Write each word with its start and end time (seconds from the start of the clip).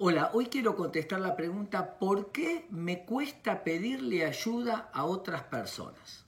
Hola, 0.00 0.30
hoy 0.32 0.46
quiero 0.46 0.76
contestar 0.76 1.18
la 1.18 1.34
pregunta 1.34 1.98
¿por 1.98 2.30
qué 2.30 2.68
me 2.70 3.04
cuesta 3.04 3.64
pedirle 3.64 4.24
ayuda 4.24 4.90
a 4.92 5.04
otras 5.04 5.42
personas? 5.42 6.24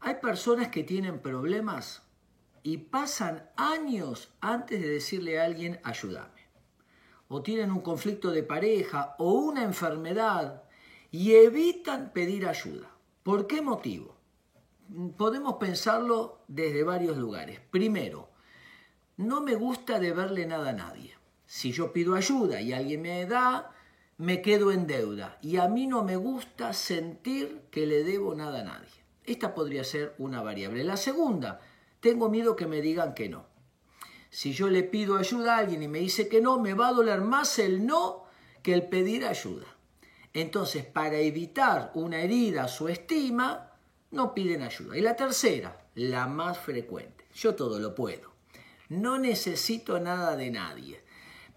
Hay 0.00 0.14
personas 0.22 0.68
que 0.68 0.84
tienen 0.84 1.20
problemas 1.20 2.00
y 2.62 2.78
pasan 2.78 3.50
años 3.56 4.32
antes 4.40 4.80
de 4.80 4.88
decirle 4.88 5.38
a 5.38 5.44
alguien 5.44 5.78
ayúdame. 5.84 6.48
O 7.28 7.42
tienen 7.42 7.70
un 7.70 7.82
conflicto 7.82 8.30
de 8.30 8.42
pareja 8.42 9.16
o 9.18 9.32
una 9.32 9.62
enfermedad 9.62 10.62
y 11.10 11.34
evitan 11.34 12.10
pedir 12.14 12.46
ayuda. 12.46 12.90
¿Por 13.22 13.46
qué 13.46 13.60
motivo? 13.60 14.16
Podemos 15.18 15.56
pensarlo 15.56 16.38
desde 16.48 16.84
varios 16.84 17.18
lugares. 17.18 17.60
Primero, 17.70 18.30
no 19.18 19.42
me 19.42 19.54
gusta 19.56 19.98
deberle 19.98 20.46
nada 20.46 20.70
a 20.70 20.72
nadie. 20.72 21.23
Si 21.54 21.70
yo 21.70 21.92
pido 21.92 22.16
ayuda 22.16 22.60
y 22.60 22.72
alguien 22.72 23.02
me 23.02 23.26
da, 23.26 23.70
me 24.18 24.42
quedo 24.42 24.72
en 24.72 24.88
deuda. 24.88 25.38
Y 25.40 25.58
a 25.58 25.68
mí 25.68 25.86
no 25.86 26.02
me 26.02 26.16
gusta 26.16 26.72
sentir 26.72 27.66
que 27.70 27.86
le 27.86 28.02
debo 28.02 28.34
nada 28.34 28.62
a 28.62 28.64
nadie. 28.64 29.04
Esta 29.22 29.54
podría 29.54 29.84
ser 29.84 30.16
una 30.18 30.42
variable. 30.42 30.82
La 30.82 30.96
segunda, 30.96 31.60
tengo 32.00 32.28
miedo 32.28 32.56
que 32.56 32.66
me 32.66 32.80
digan 32.80 33.14
que 33.14 33.28
no. 33.28 33.46
Si 34.30 34.52
yo 34.52 34.68
le 34.68 34.82
pido 34.82 35.16
ayuda 35.16 35.54
a 35.54 35.58
alguien 35.58 35.84
y 35.84 35.86
me 35.86 36.00
dice 36.00 36.28
que 36.28 36.40
no, 36.40 36.58
me 36.58 36.74
va 36.74 36.88
a 36.88 36.92
doler 36.92 37.20
más 37.20 37.60
el 37.60 37.86
no 37.86 38.24
que 38.60 38.74
el 38.74 38.88
pedir 38.88 39.24
ayuda. 39.24 39.76
Entonces, 40.32 40.84
para 40.84 41.18
evitar 41.18 41.92
una 41.94 42.18
herida 42.18 42.64
a 42.64 42.68
su 42.68 42.88
estima, 42.88 43.70
no 44.10 44.34
piden 44.34 44.62
ayuda. 44.62 44.98
Y 44.98 45.02
la 45.02 45.14
tercera, 45.14 45.86
la 45.94 46.26
más 46.26 46.58
frecuente, 46.58 47.26
yo 47.32 47.54
todo 47.54 47.78
lo 47.78 47.94
puedo. 47.94 48.32
No 48.88 49.18
necesito 49.18 50.00
nada 50.00 50.36
de 50.36 50.50
nadie. 50.50 51.04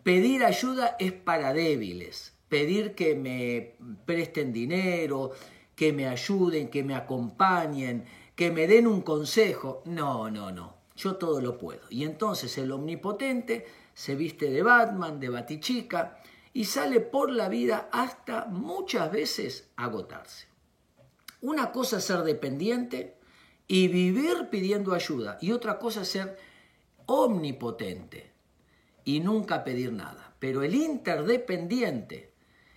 Pedir 0.08 0.46
ayuda 0.46 0.96
es 1.00 1.12
para 1.12 1.52
débiles. 1.52 2.32
Pedir 2.48 2.96
que 2.96 3.14
me 3.14 3.76
presten 4.06 4.54
dinero, 4.54 5.34
que 5.76 5.92
me 5.92 6.08
ayuden, 6.08 6.70
que 6.70 6.82
me 6.82 6.96
acompañen, 6.96 8.06
que 8.34 8.50
me 8.50 8.68
den 8.68 8.88
un 8.88 9.02
consejo. 9.02 9.82
No, 9.84 10.32
no, 10.32 10.50
no. 10.50 10.78
Yo 10.96 11.18
todo 11.18 11.42
lo 11.42 11.58
puedo. 11.58 11.82
Y 11.90 12.06
entonces 12.06 12.58
el 12.58 12.72
omnipotente 12.72 13.68
se 13.94 14.16
viste 14.16 14.50
de 14.50 14.64
Batman, 14.64 15.20
de 15.20 15.28
Batichica, 15.28 16.20
y 16.54 16.64
sale 16.64 17.02
por 17.02 17.30
la 17.30 17.50
vida 17.50 17.90
hasta 17.92 18.46
muchas 18.46 19.12
veces 19.12 19.72
agotarse. 19.76 20.48
Una 21.42 21.74
cosa 21.74 21.98
es 21.98 22.06
ser 22.06 22.24
dependiente 22.24 23.18
y 23.68 23.90
vivir 23.90 24.48
pidiendo 24.50 24.94
ayuda, 24.94 25.38
y 25.42 25.52
otra 25.52 25.78
cosa 25.78 26.04
es 26.04 26.08
ser 26.08 26.38
omnipotente 27.08 28.37
y 29.08 29.22
nunca 29.22 29.64
pedir 29.64 29.94
nada. 29.94 30.36
Pero 30.38 30.64
el 30.64 30.76
interdependiente 30.76 32.34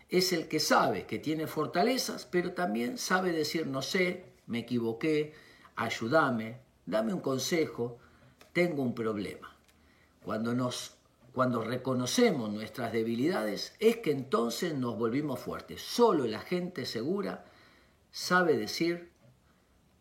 es 0.09 0.33
el 0.33 0.47
que 0.47 0.61
sabe 0.61 1.05
que 1.05 1.19
tiene 1.19 1.49
fortalezas, 1.49 2.25
pero 2.25 2.53
también 2.53 2.99
sabe 2.99 3.33
decir 3.33 3.67
no 3.67 3.83
sé, 3.83 4.27
me 4.47 4.61
equivoqué, 4.61 5.35
ayúdame, 5.75 6.61
dame 6.87 7.13
un 7.13 7.19
consejo, 7.19 7.99
tengo 8.53 8.81
un 8.81 8.95
problema. 8.95 9.57
Cuando 10.23 10.55
nos 10.55 10.95
cuando 11.33 11.63
reconocemos 11.65 12.49
nuestras 12.49 12.93
debilidades 12.93 13.75
es 13.81 13.97
que 13.97 14.13
entonces 14.13 14.73
nos 14.75 14.97
volvimos 14.97 15.41
fuertes. 15.41 15.83
Solo 15.83 16.27
la 16.27 16.41
gente 16.41 16.87
segura 16.87 17.45
sabe 18.13 18.57
decir 18.57 19.11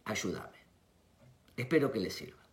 ayúdame. 0.06 0.60
Espero 1.58 1.92
que 1.92 2.00
les 2.00 2.14
sirva. 2.14 2.49